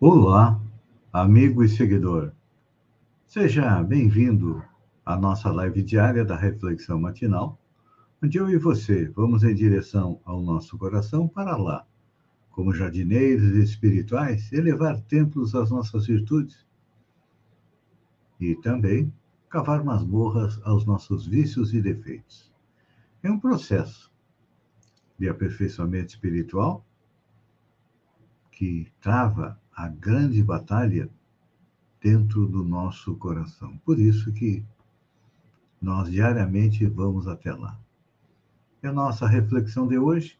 Olá, 0.00 0.62
amigo 1.12 1.64
e 1.64 1.68
seguidor. 1.68 2.30
Seja 3.26 3.82
bem-vindo 3.82 4.62
à 5.04 5.16
nossa 5.16 5.50
live 5.50 5.82
diária 5.82 6.24
da 6.24 6.36
Reflexão 6.36 7.00
Matinal, 7.00 7.60
onde 8.22 8.38
eu 8.38 8.48
e 8.48 8.56
você 8.56 9.08
vamos 9.08 9.42
em 9.42 9.52
direção 9.52 10.20
ao 10.24 10.40
nosso 10.40 10.78
coração 10.78 11.26
para 11.26 11.56
lá, 11.56 11.84
como 12.48 12.72
jardineiros 12.72 13.56
espirituais, 13.56 14.52
elevar 14.52 15.00
templos 15.00 15.56
às 15.56 15.68
nossas 15.72 16.06
virtudes 16.06 16.64
e 18.38 18.54
também 18.54 19.12
cavar 19.48 19.82
masmorras 19.82 20.60
aos 20.62 20.86
nossos 20.86 21.26
vícios 21.26 21.74
e 21.74 21.82
defeitos. 21.82 22.52
É 23.20 23.28
um 23.28 23.40
processo 23.40 24.12
de 25.18 25.28
aperfeiçoamento 25.28 26.10
espiritual 26.10 26.86
que 28.52 28.86
trava 29.00 29.60
a 29.78 29.86
grande 29.86 30.42
batalha 30.42 31.08
dentro 32.02 32.48
do 32.48 32.64
nosso 32.64 33.14
coração. 33.14 33.78
Por 33.84 34.00
isso 34.00 34.32
que 34.32 34.64
nós 35.80 36.10
diariamente 36.10 36.84
vamos 36.84 37.28
até 37.28 37.52
lá. 37.52 37.78
E 38.82 38.88
a 38.88 38.92
nossa 38.92 39.24
reflexão 39.28 39.86
de 39.86 39.96
hoje 39.96 40.36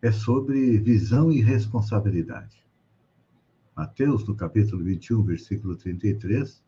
é 0.00 0.10
sobre 0.10 0.78
visão 0.78 1.30
e 1.30 1.42
responsabilidade. 1.42 2.64
Mateus, 3.76 4.26
no 4.26 4.34
capítulo 4.34 4.82
21, 4.82 5.22
versículo 5.22 5.76
33, 5.76 6.64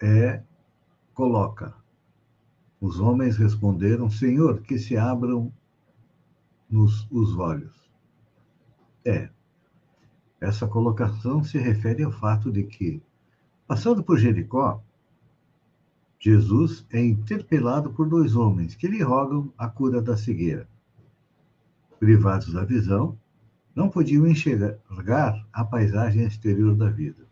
é, 0.00 0.42
coloca: 1.12 1.74
Os 2.80 2.98
homens 3.00 3.36
responderam, 3.36 4.08
Senhor, 4.08 4.62
que 4.62 4.78
se 4.78 4.96
abram 4.96 5.52
nos 6.70 7.06
os 7.10 7.36
olhos. 7.36 7.90
É, 9.04 9.28
essa 10.40 10.66
colocação 10.66 11.42
se 11.42 11.58
refere 11.58 12.04
ao 12.04 12.12
fato 12.12 12.50
de 12.50 12.62
que, 12.62 13.02
passando 13.66 14.02
por 14.02 14.18
Jericó, 14.18 14.82
Jesus 16.20 16.84
é 16.90 17.00
interpelado 17.04 17.90
por 17.90 18.08
dois 18.08 18.34
homens 18.34 18.74
que 18.74 18.88
lhe 18.88 19.02
rogam 19.02 19.52
a 19.56 19.68
cura 19.68 20.02
da 20.02 20.16
cegueira. 20.16 20.68
Privados 21.98 22.52
da 22.52 22.64
visão, 22.64 23.18
não 23.74 23.88
podiam 23.88 24.26
enxergar 24.26 25.46
a 25.52 25.64
paisagem 25.64 26.24
exterior 26.24 26.74
da 26.74 26.90
vida. 26.90 27.24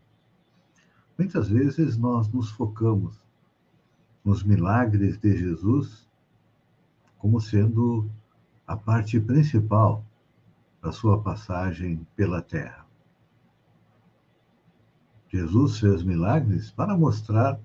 Muitas 1.17 1.49
vezes 1.49 1.97
nós 1.97 2.29
nos 2.29 2.49
focamos 2.51 3.17
nos 4.23 4.43
milagres 4.43 5.17
de 5.17 5.37
Jesus 5.37 6.07
como 7.17 7.41
sendo 7.41 8.09
a 8.65 8.77
parte 8.77 9.19
principal 9.19 10.05
da 10.81 10.91
sua 10.91 11.21
passagem 11.21 12.05
pela 12.15 12.41
terra. 12.41 12.86
Jesus 15.29 15.79
fez 15.79 16.03
milagres 16.03 16.71
para 16.71 16.97
mostrar 16.97 17.59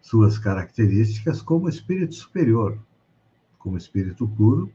suas 0.00 0.38
características 0.38 1.42
como 1.42 1.68
espírito 1.68 2.14
superior, 2.14 2.78
como 3.58 3.76
espírito 3.76 4.28
puro, 4.28 4.70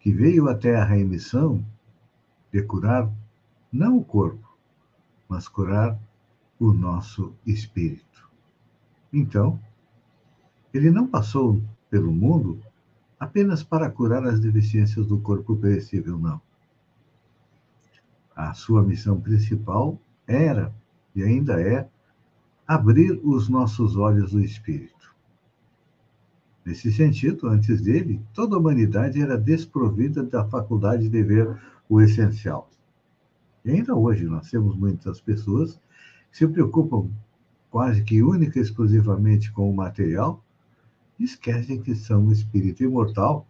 que 0.00 0.12
veio 0.12 0.48
à 0.48 0.54
Terra 0.54 0.96
em 0.96 1.04
missão 1.04 1.64
de 2.52 2.62
curar 2.62 3.10
não 3.72 3.98
o 3.98 4.04
corpo, 4.04 4.56
mas 5.28 5.46
curar 5.48 5.98
o 6.58 6.72
nosso 6.72 7.32
espírito. 7.46 8.28
Então, 9.12 9.60
ele 10.72 10.90
não 10.90 11.06
passou 11.06 11.62
pelo 11.90 12.10
mundo 12.10 12.60
apenas 13.20 13.62
para 13.62 13.90
curar 13.90 14.26
as 14.26 14.40
deficiências 14.40 15.06
do 15.06 15.20
corpo 15.20 15.56
perecível, 15.56 16.18
não. 16.18 16.40
A 18.34 18.52
sua 18.54 18.82
missão 18.82 19.20
principal 19.20 19.98
era 20.34 20.74
e 21.14 21.22
ainda 21.22 21.60
é 21.60 21.88
abrir 22.66 23.20
os 23.22 23.48
nossos 23.48 23.96
olhos 23.96 24.32
do 24.32 24.40
espírito. 24.40 25.14
Nesse 26.64 26.92
sentido, 26.92 27.48
antes 27.48 27.82
dele, 27.82 28.20
toda 28.32 28.54
a 28.54 28.58
humanidade 28.58 29.20
era 29.20 29.36
desprovida 29.36 30.22
da 30.22 30.44
faculdade 30.44 31.08
de 31.08 31.22
ver 31.22 31.60
o 31.88 32.00
essencial. 32.00 32.70
E 33.64 33.70
ainda 33.70 33.94
hoje 33.94 34.24
nós 34.24 34.50
temos 34.50 34.76
muitas 34.76 35.20
pessoas 35.20 35.80
que 36.30 36.38
se 36.38 36.46
preocupam 36.46 37.10
quase 37.70 38.02
que 38.02 38.22
única 38.22 38.58
e 38.58 38.62
exclusivamente 38.62 39.50
com 39.52 39.68
o 39.68 39.74
material 39.74 40.42
e 41.18 41.24
esquecem 41.24 41.80
que 41.80 41.94
são 41.94 42.26
um 42.26 42.32
espírito 42.32 42.82
imortal 42.82 43.46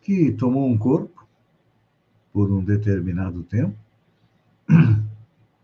que 0.00 0.32
tomou 0.32 0.68
um 0.68 0.76
corpo 0.76 1.26
por 2.32 2.50
um 2.50 2.62
determinado 2.62 3.42
tempo 3.42 3.85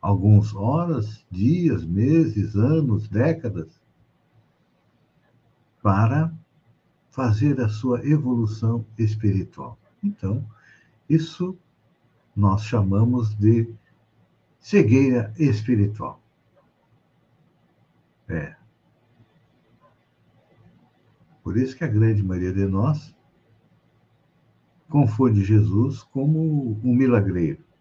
alguns 0.02 0.52
horas, 0.52 1.24
dias, 1.30 1.84
meses, 1.84 2.56
anos, 2.56 3.08
décadas, 3.08 3.80
para 5.80 6.34
fazer 7.12 7.60
a 7.60 7.68
sua 7.68 8.04
evolução 8.04 8.84
espiritual. 8.98 9.78
Então, 10.02 10.44
isso 11.08 11.56
nós 12.34 12.64
chamamos 12.64 13.32
de 13.36 13.72
cegueira 14.58 15.32
espiritual. 15.38 16.20
É. 18.28 18.56
Por 21.44 21.56
isso 21.56 21.76
que 21.76 21.84
a 21.84 21.88
grande 21.88 22.22
maioria 22.22 22.52
de 22.52 22.66
nós 22.66 23.14
confunde 24.88 25.44
Jesus 25.44 26.02
como 26.02 26.80
um 26.82 26.94
milagreiro 26.94 27.71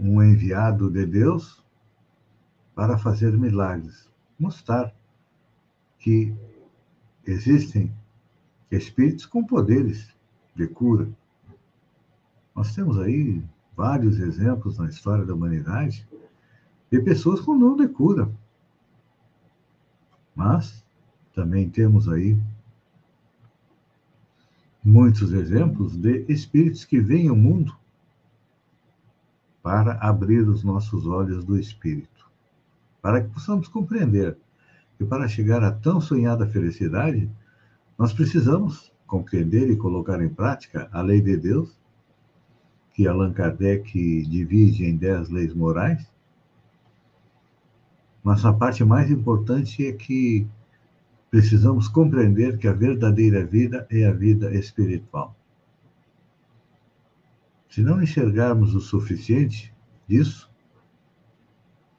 um 0.00 0.22
enviado 0.22 0.90
de 0.90 1.06
Deus 1.06 1.64
para 2.74 2.98
fazer 2.98 3.36
milagres, 3.36 4.10
mostrar 4.38 4.94
que 5.98 6.34
existem 7.26 7.92
espíritos 8.70 9.26
com 9.26 9.44
poderes 9.44 10.14
de 10.54 10.66
cura. 10.66 11.08
Nós 12.54 12.74
temos 12.74 12.98
aí 12.98 13.42
vários 13.76 14.18
exemplos 14.18 14.78
na 14.78 14.88
história 14.88 15.24
da 15.24 15.34
humanidade 15.34 16.06
de 16.90 17.00
pessoas 17.00 17.40
com 17.40 17.58
dom 17.58 17.76
de 17.76 17.88
cura. 17.88 18.30
Mas 20.34 20.84
também 21.34 21.68
temos 21.68 22.08
aí 22.08 22.38
muitos 24.84 25.32
exemplos 25.32 25.96
de 25.96 26.24
espíritos 26.28 26.84
que 26.84 27.00
vêm 27.00 27.28
ao 27.28 27.36
mundo 27.36 27.76
para 29.66 29.98
abrir 30.00 30.48
os 30.48 30.62
nossos 30.62 31.08
olhos 31.08 31.44
do 31.44 31.58
espírito, 31.58 32.30
para 33.02 33.20
que 33.20 33.30
possamos 33.30 33.66
compreender 33.66 34.36
que 34.96 35.04
para 35.04 35.26
chegar 35.26 35.60
a 35.64 35.72
tão 35.72 36.00
sonhada 36.00 36.46
felicidade, 36.46 37.28
nós 37.98 38.12
precisamos 38.12 38.92
compreender 39.08 39.68
e 39.68 39.74
colocar 39.74 40.22
em 40.22 40.28
prática 40.28 40.88
a 40.92 41.02
lei 41.02 41.20
de 41.20 41.36
Deus, 41.36 41.76
que 42.94 43.08
Allan 43.08 43.32
Kardec 43.32 44.22
divide 44.28 44.84
em 44.84 44.96
dez 44.96 45.30
leis 45.30 45.52
morais. 45.52 46.08
Mas 48.22 48.44
a 48.44 48.52
parte 48.52 48.84
mais 48.84 49.10
importante 49.10 49.84
é 49.84 49.92
que 49.92 50.46
precisamos 51.28 51.88
compreender 51.88 52.56
que 52.56 52.68
a 52.68 52.72
verdadeira 52.72 53.44
vida 53.44 53.84
é 53.90 54.04
a 54.04 54.12
vida 54.12 54.54
espiritual. 54.54 55.34
Se 57.76 57.82
não 57.82 58.02
enxergarmos 58.02 58.74
o 58.74 58.80
suficiente 58.80 59.70
disso, 60.08 60.50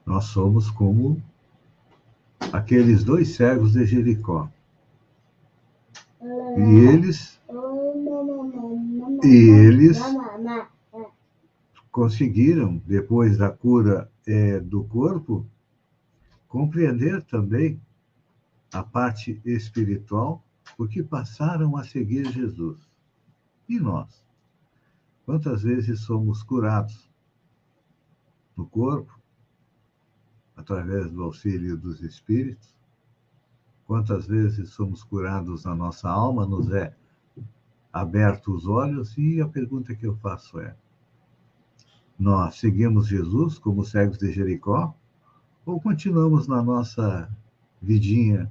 nós 0.04 0.24
somos 0.24 0.68
como 0.72 1.22
aqueles 2.52 3.04
dois 3.04 3.36
cegos 3.36 3.74
de 3.74 3.86
Jericó. 3.86 4.50
E 6.20 6.62
eles 6.92 7.40
e 9.22 9.50
eles 9.50 10.00
conseguiram, 11.92 12.82
depois 12.84 13.38
da 13.38 13.48
cura 13.48 14.10
é, 14.26 14.58
do 14.58 14.82
corpo, 14.82 15.46
compreender 16.48 17.22
também 17.22 17.80
a 18.74 18.82
parte 18.82 19.40
espiritual, 19.44 20.42
porque 20.76 21.04
passaram 21.04 21.76
a 21.76 21.84
seguir 21.84 22.26
Jesus. 22.32 22.80
E 23.68 23.78
nós? 23.78 24.26
Quantas 25.28 25.62
vezes 25.62 26.00
somos 26.00 26.42
curados 26.42 27.06
no 28.56 28.66
corpo, 28.66 29.20
através 30.56 31.10
do 31.10 31.22
auxílio 31.22 31.76
dos 31.76 32.00
espíritos? 32.00 32.74
Quantas 33.86 34.26
vezes 34.26 34.70
somos 34.70 35.04
curados 35.04 35.66
na 35.66 35.74
nossa 35.74 36.08
alma, 36.08 36.46
nos 36.46 36.72
é 36.72 36.96
aberto 37.92 38.54
os 38.54 38.66
olhos? 38.66 39.18
E 39.18 39.38
a 39.38 39.46
pergunta 39.46 39.94
que 39.94 40.06
eu 40.06 40.16
faço 40.16 40.60
é: 40.60 40.74
nós 42.18 42.58
seguimos 42.58 43.06
Jesus 43.06 43.58
como 43.58 43.84
cegos 43.84 44.16
de 44.16 44.32
Jericó 44.32 44.94
ou 45.66 45.78
continuamos 45.78 46.48
na 46.48 46.62
nossa 46.62 47.30
vidinha 47.82 48.50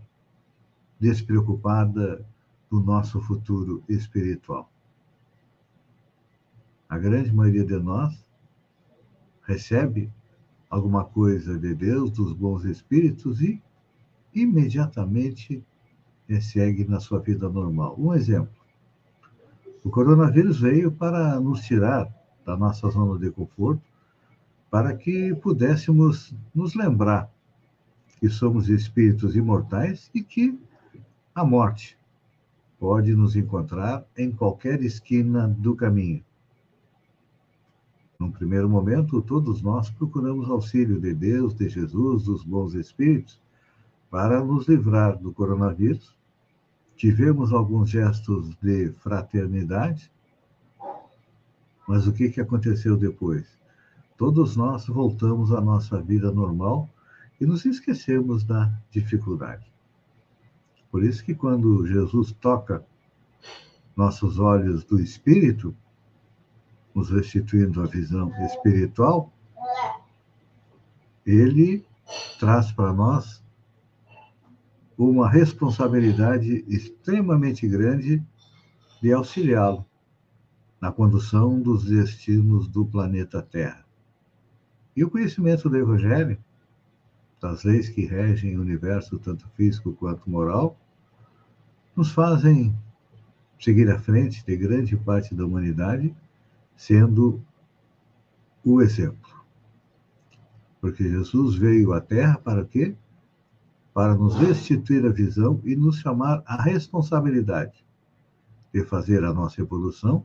despreocupada 1.00 2.24
do 2.70 2.80
nosso 2.80 3.20
futuro 3.20 3.84
espiritual? 3.90 4.72
A 6.90 6.98
grande 6.98 7.34
maioria 7.34 7.66
de 7.66 7.78
nós 7.78 8.26
recebe 9.44 10.10
alguma 10.70 11.04
coisa 11.04 11.58
de 11.58 11.76
Deus, 11.76 12.12
dos 12.12 12.34
bons 12.34 12.64
espíritos 12.64 13.42
e 13.42 13.62
imediatamente 14.34 15.64
segue 16.42 16.86
na 16.86 17.00
sua 17.00 17.20
vida 17.20 17.50
normal. 17.50 17.96
Um 17.98 18.14
exemplo: 18.14 18.56
o 19.84 19.90
coronavírus 19.90 20.60
veio 20.60 20.92
para 20.92 21.40
nos 21.40 21.62
tirar 21.62 22.14
da 22.46 22.56
nossa 22.56 22.90
zona 22.90 23.18
de 23.20 23.32
conforto, 23.32 23.84
para 24.70 24.96
que 24.96 25.34
pudéssemos 25.36 26.34
nos 26.54 26.74
lembrar 26.74 27.30
que 28.20 28.30
somos 28.30 28.70
espíritos 28.70 29.36
imortais 29.36 30.10
e 30.14 30.22
que 30.22 30.60
a 31.34 31.46
morte 31.46 31.98
pode 32.80 33.16
nos 33.16 33.36
encontrar 33.36 34.06
em 34.18 34.32
qualquer 34.32 34.82
esquina 34.82 35.48
do 35.48 35.76
caminho. 35.76 36.24
Num 38.20 38.32
primeiro 38.32 38.68
momento, 38.68 39.22
todos 39.22 39.62
nós 39.62 39.90
procuramos 39.92 40.50
auxílio 40.50 41.00
de 41.00 41.14
Deus, 41.14 41.54
de 41.54 41.70
Jesus, 41.70 42.24
dos 42.24 42.44
bons 42.44 42.74
espíritos, 42.74 43.40
para 44.10 44.44
nos 44.44 44.68
livrar 44.68 45.18
do 45.18 45.32
coronavírus. 45.32 46.16
Tivemos 46.96 47.54
alguns 47.54 47.90
gestos 47.90 48.56
de 48.56 48.92
fraternidade, 48.94 50.12
mas 51.88 52.08
o 52.08 52.12
que, 52.12 52.30
que 52.30 52.42
aconteceu 52.42 52.98
depois? 52.98 53.46
Todos 54.18 54.58
nós 54.58 54.88
voltamos 54.88 55.52
à 55.52 55.62
nossa 55.62 56.02
vida 56.02 56.32
normal 56.32 56.90
e 57.40 57.46
nos 57.46 57.66
esquecemos 57.66 58.44
da 58.44 58.74
dificuldade. 58.90 59.72
Por 60.92 61.04
isso 61.04 61.24
que 61.24 61.36
quando 61.36 61.86
Jesus 61.86 62.32
toca 62.32 62.84
nossos 63.96 64.40
olhos 64.40 64.84
do 64.84 65.00
espírito, 65.00 65.76
nos 66.98 67.12
restituindo 67.12 67.80
a 67.80 67.86
visão 67.86 68.34
espiritual, 68.44 69.32
ele 71.24 71.86
traz 72.40 72.72
para 72.72 72.92
nós 72.92 73.44
uma 74.98 75.30
responsabilidade 75.30 76.66
extremamente 76.68 77.68
grande 77.68 78.26
de 79.00 79.14
auxiliá-lo 79.14 79.86
na 80.82 80.92
condução 80.92 81.62
dos 81.62 81.86
destinos 81.86 82.68
do 82.68 82.84
planeta 82.84 83.44
Terra. 83.44 83.86
E 84.96 85.04
o 85.04 85.10
conhecimento 85.12 85.70
do 85.70 85.78
Evangelho, 85.78 86.36
das 87.40 87.64
leis 87.64 87.90
que 87.90 88.08
regem 88.08 88.58
o 88.58 88.62
universo, 88.62 89.20
tanto 89.20 89.48
físico 89.50 89.94
quanto 89.94 90.28
moral, 90.28 90.76
nos 91.96 92.10
fazem 92.10 92.76
seguir 93.60 93.88
à 93.92 94.00
frente 94.00 94.44
de 94.44 94.58
grande 94.58 94.98
parte 94.98 95.36
da 95.36 95.46
humanidade, 95.46 96.16
sendo 96.78 97.44
o 98.64 98.82
exemplo. 98.82 99.36
Porque 100.80 101.04
Jesus 101.04 101.56
veio 101.56 101.92
à 101.92 102.00
Terra 102.00 102.38
para 102.38 102.64
quê? 102.64 102.96
para 103.98 104.14
nos 104.14 104.36
restituir 104.36 105.04
a 105.08 105.10
visão 105.10 105.60
e 105.66 105.76
nos 105.76 105.98
chamar 105.98 106.44
à 106.46 106.62
responsabilidade 106.62 107.84
de 108.72 108.84
fazer 108.84 109.24
a 109.24 109.34
nossa 109.34 109.60
evolução 109.60 110.24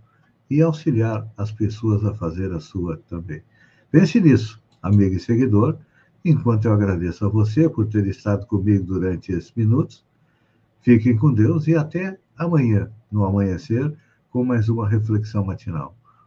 e 0.51 0.61
auxiliar 0.61 1.27
as 1.39 1.51
pessoas 1.51 2.05
a 2.05 2.13
fazer 2.13 2.53
a 2.53 2.61
sua 2.61 2.99
também. 3.09 3.43
Pense 3.91 4.21
nisso, 4.21 4.63
amigo 4.83 5.15
e 5.15 5.19
seguidor, 5.19 5.79
enquanto 6.23 6.67
eu 6.67 6.75
agradeço 6.75 7.25
a 7.25 7.31
você 7.31 7.67
por 7.67 7.87
ter 7.87 8.07
estado 8.07 8.45
comigo 8.45 8.85
durante 8.85 9.33
esses 9.33 9.55
minutos. 9.55 10.05
Fiquem 10.83 11.17
com 11.17 11.33
Deus 11.33 11.67
e 11.67 11.75
até 11.75 12.19
amanhã, 12.37 12.91
no 13.11 13.25
amanhecer, 13.25 13.97
com 14.29 14.45
mais 14.45 14.69
uma 14.69 14.87
reflexão 14.87 15.47
matinal. 15.47 15.97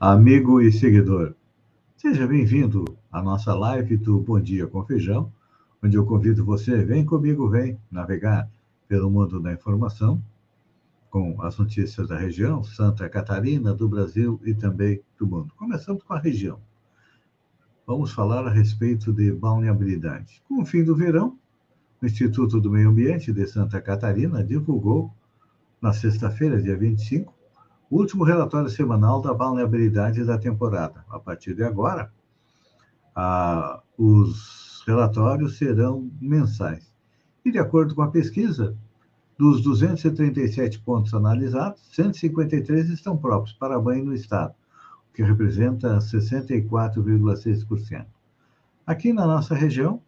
amigo 0.00 0.60
e 0.60 0.70
seguidor. 0.70 1.34
Seja 1.96 2.24
bem-vindo 2.24 2.84
à 3.10 3.20
nossa 3.20 3.52
live 3.52 3.96
do 3.96 4.20
Bom 4.20 4.40
Dia 4.40 4.64
com 4.68 4.84
Feijão, 4.84 5.32
onde 5.82 5.96
eu 5.96 6.06
convido 6.06 6.44
você, 6.44 6.84
vem 6.84 7.04
comigo, 7.04 7.50
vem 7.50 7.76
navegar 7.90 8.48
pelo 8.86 9.10
mundo 9.10 9.40
da 9.40 9.52
informação, 9.52 10.22
com 11.10 11.42
as 11.42 11.58
notícias 11.58 12.06
da 12.06 12.16
região, 12.16 12.62
Santa 12.62 13.08
Catarina, 13.08 13.74
do 13.74 13.88
Brasil 13.88 14.40
e 14.44 14.54
também 14.54 15.02
do 15.18 15.26
mundo. 15.26 15.52
Começando 15.56 16.04
com 16.04 16.14
a 16.14 16.20
região. 16.20 16.60
Vamos 17.84 18.12
falar 18.12 18.46
a 18.46 18.50
respeito 18.50 19.12
de 19.12 19.32
balneabilidade. 19.32 20.40
Com 20.46 20.62
o 20.62 20.66
fim 20.66 20.84
do 20.84 20.94
verão, 20.94 21.36
o 22.00 22.06
Instituto 22.06 22.60
do 22.60 22.70
Meio 22.70 22.90
Ambiente 22.90 23.32
de 23.32 23.46
Santa 23.48 23.80
Catarina 23.80 24.44
divulgou, 24.44 25.12
na 25.82 25.92
sexta-feira, 25.92 26.62
dia 26.62 26.76
25, 26.76 27.32
o 27.32 27.37
último 27.90 28.24
relatório 28.24 28.68
semanal 28.68 29.20
da 29.20 29.32
vulnerabilidade 29.32 30.24
da 30.24 30.38
temporada. 30.38 31.04
A 31.08 31.18
partir 31.18 31.54
de 31.54 31.62
agora, 31.62 32.12
ah, 33.14 33.80
os 33.96 34.82
relatórios 34.86 35.58
serão 35.58 36.10
mensais. 36.20 36.92
E, 37.44 37.50
de 37.50 37.58
acordo 37.58 37.94
com 37.94 38.02
a 38.02 38.10
pesquisa, 38.10 38.76
dos 39.38 39.62
237 39.62 40.80
pontos 40.80 41.14
analisados, 41.14 41.80
153 41.92 42.90
estão 42.90 43.16
próprios 43.16 43.56
para 43.56 43.78
banho 43.78 44.06
no 44.06 44.14
estado, 44.14 44.54
o 45.10 45.14
que 45.14 45.22
representa 45.22 45.98
64,6%. 45.98 48.06
Aqui 48.86 49.12
na 49.12 49.26
nossa 49.26 49.54
região, 49.54 50.02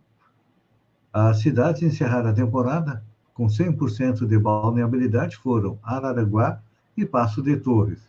as 1.13 1.41
cidades 1.41 1.83
encerraram 1.83 2.31
a 2.31 2.35
temporada 2.35 3.05
com 3.35 3.47
100% 3.47 4.27
de 4.27 4.39
balneabilidade 4.39 5.37
foram 5.37 5.79
Araranguá, 5.83 6.63
e 7.01 7.07
Passo 7.07 7.43
de 7.43 7.57
Torres. 7.57 8.09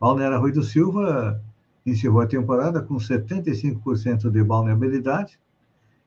Balneário 0.00 0.40
Rui 0.40 0.52
do 0.52 0.62
Silva 0.62 1.42
encerrou 1.84 2.20
a 2.20 2.26
temporada 2.26 2.82
com 2.82 2.96
75% 2.96 4.30
de 4.30 4.42
balneabilidade 4.42 5.38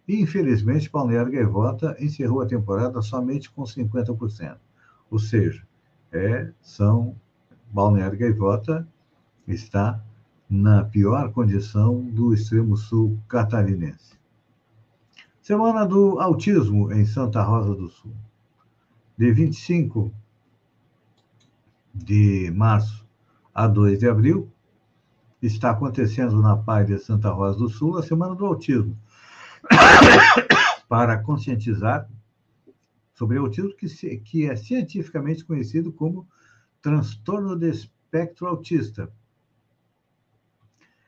e, 0.07 0.21
infelizmente, 0.21 0.89
Balneário 0.89 1.31
Gaivota 1.31 1.95
encerrou 1.99 2.41
a 2.41 2.45
temporada 2.45 3.01
somente 3.01 3.49
com 3.51 3.63
50%. 3.63 4.57
Ou 5.09 5.19
seja, 5.19 5.63
é, 6.11 6.51
são 6.61 7.15
Balneário 7.71 8.17
Gaivota 8.17 8.87
está 9.47 10.03
na 10.49 10.83
pior 10.83 11.31
condição 11.31 12.01
do 12.01 12.33
extremo 12.33 12.75
sul 12.75 13.19
catarinense. 13.27 14.17
Semana 15.41 15.85
do 15.85 16.19
Autismo 16.19 16.91
em 16.91 17.05
Santa 17.05 17.41
Rosa 17.43 17.75
do 17.75 17.87
Sul. 17.87 18.13
De 19.17 19.31
25 19.31 20.11
de 21.93 22.51
março 22.51 23.07
a 23.53 23.67
2 23.67 23.99
de 23.99 24.07
abril, 24.07 24.51
está 25.41 25.71
acontecendo 25.71 26.41
na 26.41 26.55
Pai 26.57 26.85
de 26.85 26.97
Santa 26.99 27.29
Rosa 27.29 27.57
do 27.59 27.69
Sul 27.69 27.97
a 27.97 28.03
Semana 28.03 28.35
do 28.35 28.45
Autismo, 28.45 28.97
para 30.87 31.17
conscientizar 31.19 32.09
sobre 33.13 33.37
o 33.37 33.43
autismo, 33.43 33.75
que, 33.75 33.89
se, 33.89 34.17
que 34.17 34.49
é 34.49 34.55
cientificamente 34.55 35.43
conhecido 35.43 35.91
como 35.91 36.27
transtorno 36.81 37.55
de 37.55 37.69
espectro 37.69 38.47
autista. 38.47 39.11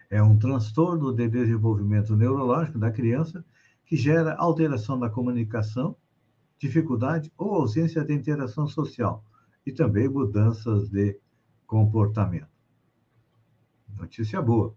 É 0.10 0.22
um 0.22 0.38
transtorno 0.38 1.14
de 1.14 1.28
desenvolvimento 1.30 2.16
neurológico 2.18 2.78
da 2.78 2.92
criança 2.92 3.46
que 3.86 3.96
gera 3.96 4.36
alteração 4.36 5.00
da 5.00 5.10
comunicação, 5.10 5.96
dificuldade 6.60 7.32
ou 7.38 7.56
ausência 7.56 8.04
de 8.04 8.14
interação 8.14 8.68
social, 8.68 9.24
e 9.65 9.72
também 9.72 10.08
mudanças 10.08 10.89
de 10.89 11.20
comportamento. 11.68 12.50
Notícia 13.98 14.41
boa. 14.41 14.75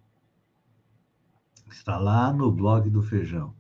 Está 1.71 1.99
lá 1.99 2.33
no 2.33 2.53
blog 2.53 2.91
do 2.91 3.03
Feijão. 3.03 3.55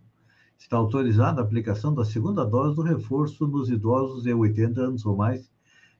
Está 0.58 0.76
autorizada 0.76 1.40
a 1.40 1.44
aplicação 1.44 1.94
da 1.94 2.04
segunda 2.04 2.44
dose 2.44 2.76
do 2.76 2.82
reforço 2.82 3.46
nos 3.46 3.68
idosos 3.68 4.22
de 4.22 4.32
80 4.32 4.80
anos 4.80 5.04
ou 5.06 5.16
mais 5.16 5.50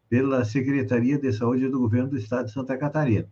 pela 0.08 0.44
Secretaria 0.44 1.18
de 1.18 1.32
Saúde 1.32 1.68
do 1.68 1.80
Governo 1.80 2.10
do 2.10 2.18
Estado 2.18 2.46
de 2.46 2.52
Santa 2.52 2.76
Catarina. 2.76 3.28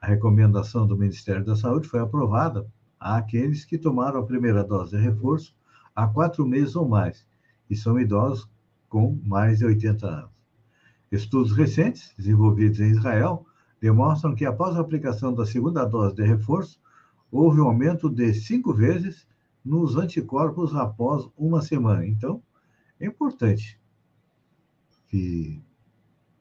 A 0.00 0.06
recomendação 0.06 0.86
do 0.86 0.96
Ministério 0.96 1.44
da 1.44 1.56
Saúde 1.56 1.88
foi 1.88 2.00
aprovada 2.00 2.66
àqueles 2.98 3.64
que 3.64 3.78
tomaram 3.78 4.20
a 4.20 4.26
primeira 4.26 4.62
dose 4.62 4.96
de 4.96 5.02
reforço 5.02 5.54
há 5.94 6.06
quatro 6.06 6.46
meses 6.46 6.76
ou 6.76 6.88
mais 6.88 7.26
e 7.68 7.76
são 7.76 7.98
idosos 7.98 8.48
com 8.88 9.18
mais 9.24 9.58
de 9.58 9.64
80 9.64 10.06
anos. 10.06 10.31
Estudos 11.12 11.52
recentes, 11.52 12.14
desenvolvidos 12.16 12.80
em 12.80 12.90
Israel, 12.90 13.44
demonstram 13.78 14.34
que 14.34 14.46
após 14.46 14.74
a 14.74 14.80
aplicação 14.80 15.34
da 15.34 15.44
segunda 15.44 15.84
dose 15.84 16.14
de 16.14 16.22
reforço, 16.22 16.80
houve 17.30 17.60
um 17.60 17.66
aumento 17.66 18.08
de 18.08 18.32
cinco 18.32 18.72
vezes 18.72 19.28
nos 19.62 19.96
anticorpos 19.96 20.74
após 20.74 21.28
uma 21.36 21.60
semana. 21.60 22.06
Então, 22.06 22.42
é 22.98 23.04
importante 23.04 23.78
que 25.08 25.62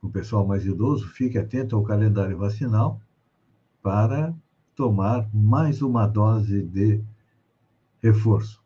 o 0.01 0.10
pessoal 0.10 0.48
mais 0.48 0.66
idoso 0.66 1.06
fique 1.10 1.38
atento 1.38 1.75
ao 1.75 1.84
calendário 1.84 2.38
vacinal 2.38 3.01
para 3.84 4.34
tomar 4.74 5.30
mais 5.34 5.82
uma 5.82 6.08
dose 6.08 6.63
de 6.63 7.04
reforço. 8.01 8.63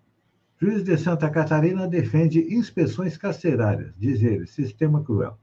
Juiz 0.62 0.84
de 0.84 0.96
Santa 0.98 1.32
Catarina 1.32 1.88
defende 1.88 2.54
inspeções 2.54 3.18
carcerárias, 3.18 3.92
diz 3.98 4.22
ele, 4.22 4.46
sistema 4.46 5.04
cruel. 5.04 5.40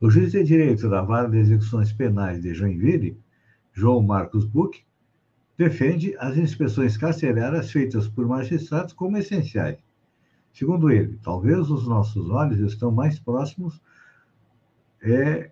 O 0.00 0.08
juiz 0.08 0.32
de 0.32 0.42
direito 0.42 0.88
da 0.88 1.02
Vara 1.02 1.28
de 1.28 1.36
Execuções 1.36 1.92
Penais 1.92 2.40
de 2.40 2.54
Joinville, 2.54 3.20
João 3.70 4.02
Marcos 4.02 4.46
Buch, 4.46 4.82
defende 5.58 6.16
as 6.18 6.38
inspeções 6.38 6.96
carcerárias 6.96 7.70
feitas 7.70 8.08
por 8.08 8.26
magistrados 8.26 8.94
como 8.94 9.18
essenciais. 9.18 9.76
Segundo 10.54 10.90
ele, 10.90 11.18
talvez 11.22 11.68
os 11.68 11.86
nossos 11.86 12.30
olhos 12.30 12.60
estão 12.60 12.90
mais 12.90 13.18
próximos 13.18 13.78
é, 15.02 15.50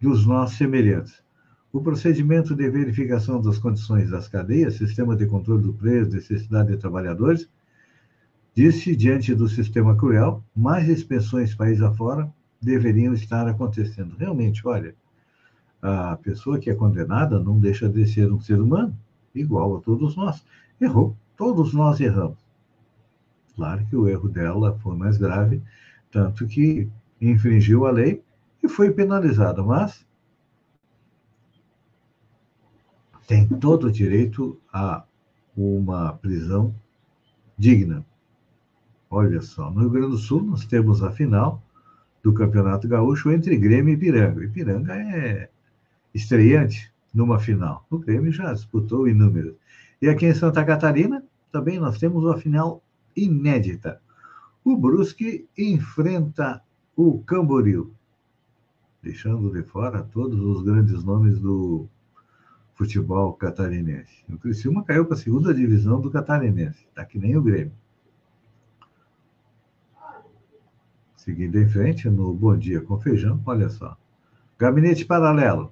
dos 0.00 0.24
nossos 0.24 0.56
semelhantes. 0.56 1.24
O 1.72 1.80
procedimento 1.80 2.54
de 2.54 2.70
verificação 2.70 3.42
das 3.42 3.58
condições 3.58 4.10
das 4.10 4.28
cadeias, 4.28 4.74
sistema 4.74 5.16
de 5.16 5.26
controle 5.26 5.64
do 5.64 5.74
preço, 5.74 6.12
necessidade 6.12 6.68
de 6.68 6.76
trabalhadores, 6.76 7.50
disse, 8.54 8.94
diante 8.94 9.34
do 9.34 9.48
sistema 9.48 9.96
cruel, 9.96 10.44
mais 10.54 10.88
inspeções 10.88 11.52
país 11.52 11.82
afora 11.82 12.32
deveriam 12.60 13.14
estar 13.14 13.48
acontecendo. 13.48 14.16
Realmente, 14.16 14.66
olha, 14.66 14.94
a 15.80 16.16
pessoa 16.16 16.58
que 16.58 16.70
é 16.70 16.74
condenada 16.74 17.40
não 17.40 17.58
deixa 17.58 17.88
de 17.88 18.06
ser 18.06 18.30
um 18.32 18.40
ser 18.40 18.60
humano, 18.60 18.96
igual 19.34 19.76
a 19.76 19.80
todos 19.80 20.16
nós. 20.16 20.44
Errou, 20.80 21.16
todos 21.36 21.72
nós 21.72 22.00
erramos. 22.00 22.38
Claro 23.54 23.84
que 23.86 23.96
o 23.96 24.08
erro 24.08 24.28
dela 24.28 24.78
foi 24.82 24.96
mais 24.96 25.16
grave, 25.16 25.62
tanto 26.10 26.46
que 26.46 26.88
infringiu 27.20 27.86
a 27.86 27.90
lei 27.90 28.22
e 28.62 28.68
foi 28.68 28.90
penalizada, 28.90 29.62
mas 29.62 30.06
tem 33.26 33.46
todo 33.46 33.86
o 33.86 33.92
direito 33.92 34.58
a 34.72 35.04
uma 35.56 36.12
prisão 36.14 36.74
digna. 37.56 38.04
Olha 39.08 39.40
só, 39.40 39.70
no 39.70 39.80
Rio 39.80 39.90
Grande 39.90 40.10
do 40.10 40.18
Sul 40.18 40.42
nós 40.42 40.64
temos 40.64 41.02
a 41.02 41.10
final 41.10 41.62
do 42.22 42.32
Campeonato 42.32 42.86
Gaúcho 42.88 43.30
entre 43.30 43.56
Grêmio 43.56 43.92
e 43.92 43.94
Ipiranga. 43.94 44.44
Ipiranga 44.44 44.94
é 44.94 45.48
estreante 46.14 46.92
numa 47.14 47.38
final. 47.38 47.86
O 47.90 47.98
Grêmio 47.98 48.32
já 48.32 48.52
disputou 48.52 49.08
inúmeras. 49.08 49.54
E 50.00 50.08
aqui 50.08 50.26
em 50.26 50.34
Santa 50.34 50.64
Catarina, 50.64 51.22
também 51.50 51.78
nós 51.78 51.98
temos 51.98 52.24
uma 52.24 52.38
final 52.38 52.82
inédita. 53.16 54.00
O 54.64 54.76
Brusque 54.76 55.48
enfrenta 55.56 56.62
o 56.94 57.18
Camboriú, 57.20 57.92
deixando 59.02 59.50
de 59.50 59.62
fora 59.62 60.02
todos 60.02 60.38
os 60.38 60.62
grandes 60.62 61.02
nomes 61.02 61.40
do 61.40 61.88
futebol 62.74 63.32
catarinense. 63.34 64.24
O 64.28 64.38
Criciúma 64.38 64.84
caiu 64.84 65.04
para 65.04 65.14
a 65.14 65.18
segunda 65.18 65.52
divisão 65.52 66.00
do 66.00 66.10
catarinense, 66.10 66.84
está 66.88 67.04
que 67.04 67.18
nem 67.18 67.36
o 67.36 67.42
Grêmio. 67.42 67.72
Seguindo 71.20 71.58
em 71.58 71.68
frente, 71.68 72.08
no 72.08 72.32
Bom 72.32 72.56
Dia 72.56 72.80
com 72.80 72.98
Feijão, 72.98 73.42
olha 73.44 73.68
só. 73.68 73.94
Gabinete 74.58 75.04
Paralelo. 75.04 75.70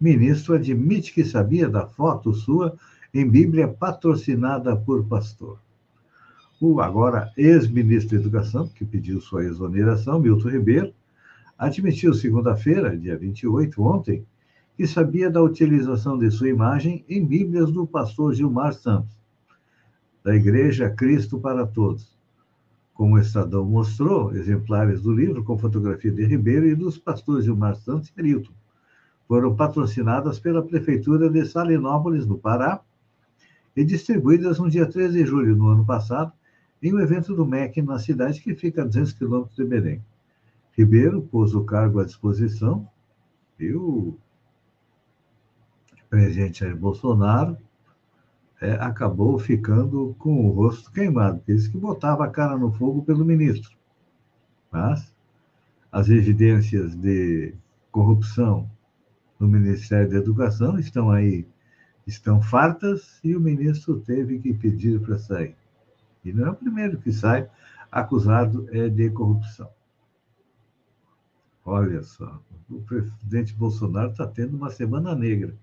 Ministro 0.00 0.54
admite 0.54 1.12
que 1.12 1.22
sabia 1.22 1.68
da 1.68 1.86
foto 1.86 2.32
sua 2.32 2.74
em 3.12 3.28
Bíblia 3.28 3.68
patrocinada 3.68 4.74
por 4.74 5.04
pastor. 5.04 5.58
O 6.58 6.80
agora 6.80 7.30
ex-ministro 7.36 8.16
da 8.16 8.22
Educação, 8.22 8.68
que 8.68 8.86
pediu 8.86 9.20
sua 9.20 9.44
exoneração, 9.44 10.18
Milton 10.18 10.48
Ribeiro, 10.48 10.94
admitiu 11.58 12.14
segunda-feira, 12.14 12.96
dia 12.96 13.18
28, 13.18 13.82
ontem, 13.82 14.24
que 14.78 14.86
sabia 14.86 15.30
da 15.30 15.42
utilização 15.42 16.16
de 16.16 16.30
sua 16.30 16.48
imagem 16.48 17.04
em 17.06 17.22
Bíblias 17.22 17.70
do 17.70 17.86
pastor 17.86 18.32
Gilmar 18.32 18.72
Santos, 18.72 19.14
da 20.24 20.34
Igreja 20.34 20.88
Cristo 20.88 21.38
para 21.38 21.66
Todos 21.66 22.15
como 22.96 23.16
o 23.16 23.18
Estadão 23.18 23.64
mostrou, 23.64 24.34
exemplares 24.34 25.02
do 25.02 25.12
livro 25.12 25.44
com 25.44 25.58
fotografia 25.58 26.10
de 26.10 26.24
Ribeiro 26.24 26.66
e 26.66 26.74
dos 26.74 26.96
pastores 26.96 27.44
Gilmar 27.44 27.76
Santos 27.76 28.10
e 28.16 28.20
Arilton 28.20 28.52
foram 29.28 29.54
patrocinadas 29.54 30.38
pela 30.38 30.62
Prefeitura 30.62 31.28
de 31.28 31.44
Salinópolis, 31.44 32.26
no 32.26 32.38
Pará, 32.38 32.80
e 33.76 33.84
distribuídas 33.84 34.58
no 34.58 34.70
dia 34.70 34.86
13 34.86 35.18
de 35.18 35.26
julho 35.26 35.54
do 35.54 35.66
ano 35.66 35.84
passado, 35.84 36.32
em 36.82 36.94
um 36.94 37.00
evento 37.00 37.34
do 37.34 37.44
MEC 37.44 37.82
na 37.82 37.98
cidade 37.98 38.40
que 38.40 38.54
fica 38.54 38.82
a 38.82 38.84
200 38.84 39.12
quilômetros 39.12 39.56
de 39.56 39.64
Belém. 39.64 40.02
Ribeiro 40.72 41.22
pôs 41.22 41.54
o 41.54 41.64
cargo 41.64 42.00
à 42.00 42.04
disposição 42.04 42.88
e 43.58 43.72
o 43.74 44.16
presidente 46.08 46.60
Jair 46.60 46.76
Bolsonaro 46.76 47.58
é, 48.60 48.72
acabou 48.72 49.38
ficando 49.38 50.14
com 50.18 50.46
o 50.46 50.50
rosto 50.50 50.90
queimado, 50.90 51.42
disse 51.46 51.70
que 51.70 51.76
botava 51.76 52.24
a 52.24 52.30
cara 52.30 52.56
no 52.56 52.72
fogo 52.72 53.02
pelo 53.02 53.24
ministro. 53.24 53.76
Mas 54.70 55.14
as 55.92 56.08
evidências 56.08 56.94
de 56.94 57.54
corrupção 57.90 58.70
no 59.38 59.46
Ministério 59.46 60.10
da 60.10 60.16
Educação 60.16 60.78
estão 60.78 61.10
aí, 61.10 61.46
estão 62.06 62.40
fartas, 62.40 63.20
e 63.22 63.36
o 63.36 63.40
ministro 63.40 64.00
teve 64.00 64.38
que 64.38 64.54
pedir 64.54 65.00
para 65.00 65.18
sair. 65.18 65.54
E 66.24 66.32
não 66.32 66.46
é 66.46 66.50
o 66.50 66.54
primeiro 66.54 66.98
que 66.98 67.12
sai 67.12 67.48
acusado 67.90 68.66
é 68.70 68.88
de 68.88 69.10
corrupção. 69.10 69.70
Olha 71.64 72.02
só, 72.02 72.40
o 72.70 72.80
presidente 72.82 73.54
Bolsonaro 73.54 74.10
está 74.10 74.26
tendo 74.26 74.56
uma 74.56 74.70
semana 74.70 75.14
negra. 75.14 75.54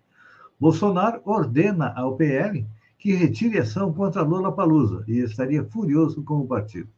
Bolsonaro 0.59 1.21
ordena 1.25 1.93
ao 1.95 2.15
PL 2.15 2.65
que 2.97 3.13
retire 3.13 3.59
ação 3.59 3.93
contra 3.93 4.21
Lula 4.21 4.51
Palusa 4.51 5.03
e 5.07 5.19
estaria 5.19 5.63
furioso 5.63 6.23
com 6.23 6.39
o 6.39 6.47
partido. 6.47 6.89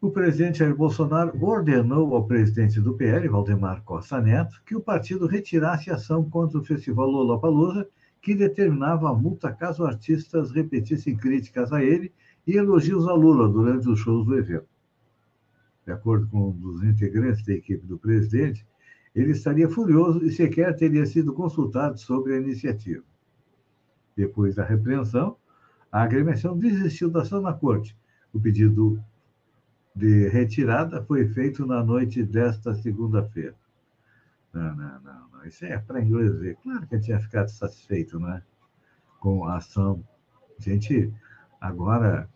O 0.00 0.10
presidente 0.10 0.58
Jair 0.58 0.76
Bolsonaro 0.76 1.36
ordenou 1.42 2.14
ao 2.14 2.26
presidente 2.26 2.80
do 2.80 2.94
PL, 2.94 3.28
Valdemar 3.28 3.82
Costa 3.82 4.20
Neto, 4.20 4.62
que 4.64 4.76
o 4.76 4.80
partido 4.80 5.26
retirasse 5.26 5.90
ação 5.90 6.28
contra 6.28 6.58
o 6.58 6.64
festival 6.64 7.08
Lula 7.08 7.40
Palusa, 7.40 7.88
que 8.20 8.34
determinava 8.34 9.10
a 9.10 9.14
multa 9.14 9.52
caso 9.52 9.84
artistas 9.84 10.50
repetissem 10.50 11.16
críticas 11.16 11.72
a 11.72 11.82
ele 11.82 12.12
e 12.46 12.56
elogios 12.56 13.08
a 13.08 13.14
Lula 13.14 13.48
durante 13.48 13.88
os 13.88 13.98
shows 13.98 14.26
do 14.26 14.38
evento. 14.38 14.68
De 15.86 15.92
acordo 15.92 16.28
com 16.28 16.50
um 16.50 16.52
dos 16.52 16.82
integrantes 16.82 17.44
da 17.44 17.54
equipe 17.54 17.86
do 17.86 17.98
presidente, 17.98 18.66
ele 19.14 19.32
estaria 19.32 19.68
furioso 19.68 20.24
e 20.24 20.30
sequer 20.30 20.76
teria 20.76 21.06
sido 21.06 21.32
consultado 21.32 21.98
sobre 21.98 22.34
a 22.34 22.38
iniciativa. 22.38 23.02
Depois 24.16 24.54
da 24.54 24.64
repreensão, 24.64 25.36
a 25.92 26.02
agremiação 26.02 26.56
desistiu 26.56 27.10
da 27.10 27.22
ação 27.22 27.40
na 27.40 27.52
corte. 27.52 27.96
O 28.32 28.40
pedido 28.40 29.02
de 29.94 30.28
retirada 30.28 31.02
foi 31.04 31.26
feito 31.28 31.66
na 31.66 31.82
noite 31.82 32.22
desta 32.22 32.74
segunda-feira. 32.74 33.54
Não, 34.52 34.74
não, 34.74 35.00
não, 35.00 35.28
não. 35.30 35.44
Isso 35.44 35.64
é 35.64 35.78
para 35.78 36.02
inglês 36.02 36.34
ver. 36.38 36.56
Claro 36.62 36.86
que 36.86 36.94
eu 36.94 37.00
tinha 37.00 37.20
ficado 37.20 37.48
satisfeito, 37.48 38.18
né? 38.18 38.42
Com 39.20 39.44
a 39.44 39.56
ação. 39.56 40.02
Gente, 40.58 41.12
agora 41.60 42.28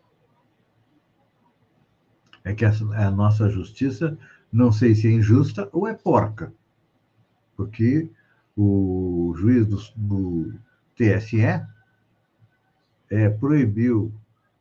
é 2.44 2.54
que 2.54 2.64
a, 2.64 2.70
a 2.70 3.10
nossa 3.10 3.48
justiça, 3.48 4.18
não 4.52 4.70
sei 4.70 4.94
se 4.94 5.08
é 5.08 5.12
injusta 5.12 5.68
ou 5.72 5.86
é 5.86 5.94
porca. 5.94 6.52
Porque 7.56 8.10
o 8.56 9.34
juiz 9.36 9.66
do, 9.66 9.78
do 9.96 10.54
TSE 11.00 11.40
é, 13.08 13.30
proibiu 13.30 14.12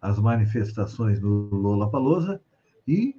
as 0.02 0.18
manifestações 0.18 1.20
no 1.20 1.50
Lollapalooza 1.54 2.40
e 2.88 3.14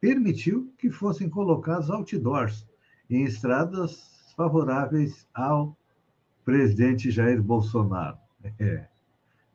permitiu 0.00 0.72
que 0.78 0.90
fossem 0.90 1.28
colocados 1.28 1.90
outdoors 1.90 2.66
em 3.10 3.24
estradas 3.24 4.32
favoráveis 4.34 5.28
ao 5.34 5.76
presidente 6.46 7.10
Jair 7.10 7.42
Bolsonaro. 7.42 8.16
É, 8.58 8.86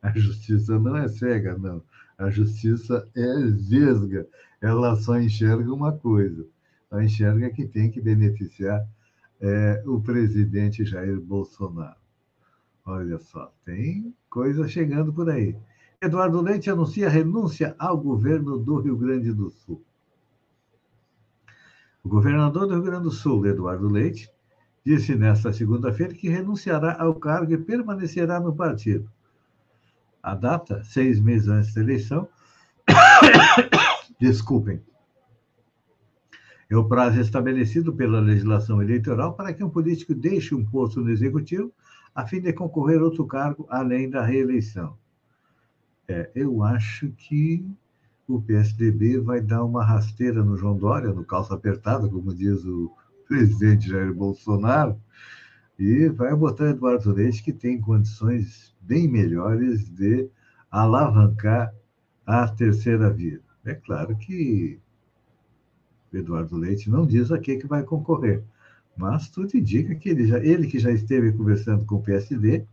a 0.04 0.12
justiça 0.12 0.78
não 0.78 0.96
é 0.96 1.08
cega, 1.08 1.58
não. 1.58 1.82
A 2.20 2.30
justiça 2.30 3.10
é 3.16 3.36
vesga. 3.50 4.28
Ela 4.62 4.96
só 4.96 5.20
enxerga 5.20 5.74
uma 5.74 5.92
coisa. 5.92 6.46
Ela 6.92 7.04
enxerga 7.04 7.50
que 7.50 7.66
tem 7.66 7.90
que 7.90 8.00
beneficiar 8.00 8.88
é, 9.42 9.84
o 9.88 10.00
presidente 10.00 10.86
Jair 10.86 11.20
Bolsonaro. 11.20 12.07
Olha 12.90 13.20
só, 13.20 13.52
tem 13.66 14.16
coisa 14.30 14.66
chegando 14.66 15.12
por 15.12 15.30
aí. 15.30 15.54
Eduardo 16.02 16.40
Leite 16.40 16.70
anuncia 16.70 17.10
renúncia 17.10 17.76
ao 17.78 17.98
governo 17.98 18.58
do 18.58 18.80
Rio 18.80 18.96
Grande 18.96 19.34
do 19.34 19.50
Sul. 19.50 19.84
O 22.02 22.08
governador 22.08 22.66
do 22.66 22.76
Rio 22.76 22.84
Grande 22.84 23.04
do 23.04 23.12
Sul, 23.12 23.46
Eduardo 23.46 23.90
Leite, 23.90 24.32
disse 24.86 25.16
nesta 25.16 25.52
segunda-feira 25.52 26.14
que 26.14 26.30
renunciará 26.30 26.96
ao 26.98 27.14
cargo 27.16 27.52
e 27.52 27.58
permanecerá 27.58 28.40
no 28.40 28.56
partido. 28.56 29.12
A 30.24 30.34
data, 30.34 30.82
seis 30.86 31.20
meses 31.20 31.50
antes 31.50 31.74
da 31.74 31.82
eleição, 31.82 32.26
desculpem, 34.18 34.82
é 36.70 36.78
o 36.78 36.88
prazo 36.88 37.20
estabelecido 37.20 37.94
pela 37.94 38.22
legislação 38.22 38.82
eleitoral 38.82 39.34
para 39.34 39.54
que 39.54 39.62
um 39.62 39.70
político 39.70 40.16
deixe 40.16 40.56
um 40.56 40.64
posto 40.64 41.02
no 41.02 41.10
executivo 41.10 41.74
a 42.18 42.26
fim 42.26 42.42
de 42.42 42.52
concorrer 42.52 43.00
a 43.00 43.04
outro 43.04 43.28
cargo 43.28 43.68
além 43.70 44.10
da 44.10 44.26
reeleição. 44.26 44.98
É, 46.08 46.32
eu 46.34 46.64
acho 46.64 47.12
que 47.12 47.64
o 48.28 48.42
PSDB 48.42 49.20
vai 49.20 49.40
dar 49.40 49.64
uma 49.64 49.86
rasteira 49.86 50.44
no 50.44 50.58
João 50.58 50.76
Dória, 50.76 51.14
no 51.14 51.24
calço 51.24 51.54
apertado, 51.54 52.10
como 52.10 52.34
diz 52.34 52.66
o 52.66 52.92
presidente 53.28 53.90
Jair 53.90 54.12
Bolsonaro, 54.16 55.00
e 55.78 56.10
vai 56.10 56.36
botar 56.36 56.72
Eduardo 56.72 57.14
Leite, 57.14 57.44
que 57.44 57.54
tem 57.54 57.80
condições 57.80 58.76
bem 58.82 59.08
melhores 59.08 59.88
de 59.88 60.28
alavancar 60.72 61.72
a 62.26 62.48
terceira 62.48 63.12
via. 63.12 63.40
É 63.64 63.76
claro 63.76 64.18
que 64.18 64.80
Eduardo 66.12 66.58
Leite 66.58 66.90
não 66.90 67.06
diz 67.06 67.32
a 67.32 67.38
que, 67.38 67.58
que 67.58 67.68
vai 67.68 67.84
concorrer, 67.84 68.44
mas 68.98 69.30
tudo 69.30 69.56
indica 69.56 69.94
que 69.96 70.10
ele, 70.10 70.28
já, 70.28 70.40
ele 70.40 70.68
que 70.68 70.80
já 70.80 70.92
esteve 70.92 71.32
conversando 71.32 71.86
com 71.86 71.96
o 71.96 72.02
PSD 72.02 72.66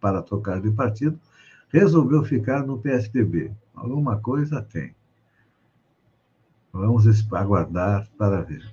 para 0.00 0.22
trocar 0.22 0.60
de 0.60 0.70
partido, 0.70 1.18
resolveu 1.68 2.22
ficar 2.22 2.64
no 2.64 2.78
PSDB. 2.78 3.50
Alguma 3.74 4.18
coisa 4.18 4.62
tem. 4.62 4.94
Vamos 6.72 7.06
aguardar 7.32 8.08
para 8.16 8.42
ver. 8.42 8.64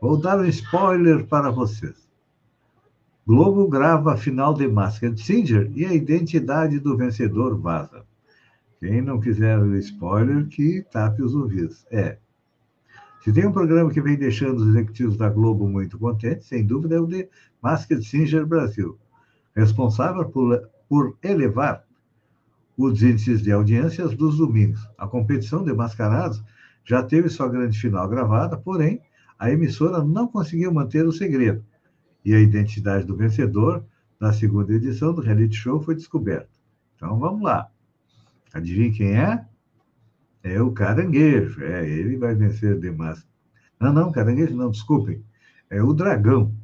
Vou 0.00 0.16
dar 0.16 0.38
um 0.38 0.44
spoiler 0.44 1.26
para 1.26 1.50
vocês. 1.50 2.06
Globo 3.26 3.66
grava 3.66 4.14
a 4.14 4.16
final 4.16 4.54
de 4.54 4.68
Masked 4.68 5.20
Singer 5.20 5.70
e 5.74 5.84
a 5.84 5.92
identidade 5.92 6.78
do 6.78 6.96
vencedor 6.96 7.58
vaza. 7.58 8.04
Quem 8.78 9.02
não 9.02 9.18
quiser 9.18 9.58
o 9.58 9.74
spoiler, 9.76 10.46
que 10.46 10.82
tape 10.92 11.22
os 11.22 11.34
ouvidos. 11.34 11.84
É. 11.90 12.18
Se 13.26 13.32
tem 13.32 13.44
um 13.44 13.50
programa 13.50 13.90
que 13.90 14.00
vem 14.00 14.16
deixando 14.16 14.60
os 14.60 14.68
executivos 14.68 15.16
da 15.16 15.28
Globo 15.28 15.68
muito 15.68 15.98
contentes, 15.98 16.46
sem 16.46 16.64
dúvida 16.64 16.94
é 16.94 17.00
o 17.00 17.08
de 17.08 17.28
Masked 17.60 18.04
Singer 18.04 18.46
Brasil, 18.46 18.96
responsável 19.52 20.26
por, 20.26 20.70
por 20.88 21.18
elevar 21.24 21.84
os 22.78 23.02
índices 23.02 23.42
de 23.42 23.50
audiências 23.50 24.14
dos 24.14 24.38
domingos. 24.38 24.88
A 24.96 25.08
competição 25.08 25.64
de 25.64 25.74
mascarados 25.74 26.40
já 26.84 27.02
teve 27.02 27.28
sua 27.28 27.48
grande 27.48 27.76
final 27.76 28.08
gravada, 28.08 28.56
porém, 28.56 29.00
a 29.36 29.50
emissora 29.50 30.04
não 30.04 30.28
conseguiu 30.28 30.72
manter 30.72 31.04
o 31.04 31.10
segredo 31.10 31.64
e 32.24 32.32
a 32.32 32.38
identidade 32.38 33.04
do 33.06 33.16
vencedor 33.16 33.84
da 34.20 34.32
segunda 34.32 34.72
edição 34.72 35.12
do 35.12 35.20
reality 35.20 35.56
show 35.56 35.82
foi 35.82 35.96
descoberta. 35.96 36.48
Então 36.94 37.18
vamos 37.18 37.42
lá. 37.42 37.66
Adivinha 38.54 38.92
quem 38.92 39.18
é? 39.18 39.44
É 40.46 40.62
o 40.62 40.70
caranguejo. 40.70 41.60
É, 41.64 41.88
ele 41.88 42.16
vai 42.16 42.32
vencer 42.32 42.78
demais. 42.78 43.26
Não, 43.80 43.92
não, 43.92 44.12
caranguejo 44.12 44.54
não, 44.54 44.70
desculpem. 44.70 45.20
É 45.68 45.82
o 45.82 45.92
dragão. 45.92 46.54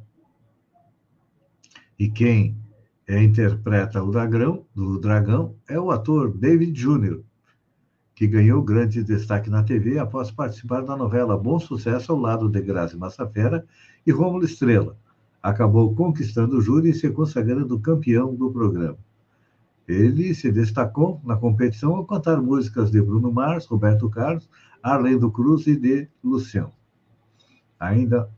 E 1.99 2.09
quem 2.09 2.57
é, 3.05 3.21
interpreta 3.21 4.01
o 4.01 4.09
dragão, 4.09 4.65
do 4.73 4.97
dragão 4.99 5.57
é 5.67 5.77
o 5.77 5.91
ator 5.91 6.31
David 6.31 6.71
Jr., 6.71 7.21
que 8.15 8.25
ganhou 8.25 8.63
grande 8.63 9.03
destaque 9.03 9.49
na 9.49 9.63
TV 9.63 9.99
após 9.99 10.31
participar 10.31 10.83
da 10.83 10.95
novela 10.95 11.37
Bom 11.37 11.59
Sucesso 11.59 12.13
ao 12.13 12.19
lado 12.19 12.47
de 12.47 12.61
Grazi 12.61 12.95
Massafera 12.95 13.65
e 14.07 14.11
Rômulo 14.11 14.45
Estrela. 14.45 14.97
Acabou 15.41 15.93
conquistando 15.93 16.57
o 16.57 16.61
júri 16.61 16.91
e 16.91 16.93
se 16.93 17.09
consagrando 17.09 17.77
campeão 17.79 18.33
do 18.33 18.49
programa. 18.49 18.97
Ele 19.87 20.33
se 20.33 20.51
destacou 20.51 21.19
na 21.23 21.35
competição 21.35 21.95
ao 21.95 22.05
cantar 22.05 22.41
músicas 22.41 22.89
de 22.89 23.01
Bruno 23.01 23.31
Mars, 23.31 23.65
Roberto 23.65 24.09
Carlos, 24.09 24.49
Arlindo 24.81 25.31
Cruz 25.31 25.67
e 25.67 25.75
de 25.75 26.07
Luciano. 26.23 26.71
Ainda 27.79 28.29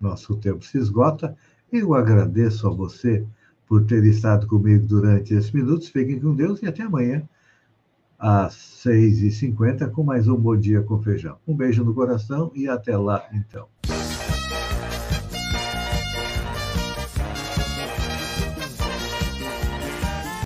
nosso 0.00 0.36
tempo 0.36 0.64
se 0.64 0.78
esgota. 0.78 1.36
Eu 1.72 1.94
agradeço 1.94 2.68
a 2.68 2.70
você 2.70 3.26
por 3.66 3.84
ter 3.84 4.04
estado 4.04 4.46
comigo 4.46 4.86
durante 4.86 5.34
esses 5.34 5.50
minutos. 5.50 5.88
Fiquem 5.88 6.20
com 6.20 6.34
Deus 6.34 6.62
e 6.62 6.66
até 6.66 6.82
amanhã, 6.82 7.28
às 8.18 8.54
6h50, 8.54 9.90
com 9.90 10.04
mais 10.04 10.28
um 10.28 10.36
Bom 10.36 10.56
Dia 10.56 10.82
com 10.82 11.02
Feijão. 11.02 11.38
Um 11.46 11.56
beijo 11.56 11.84
no 11.84 11.94
coração 11.94 12.52
e 12.54 12.68
até 12.68 12.96
lá, 12.96 13.28
então. 13.32 13.68